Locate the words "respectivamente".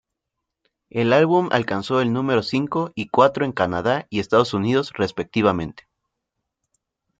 4.93-5.83